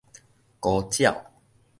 [0.59, 1.13] 孤鳥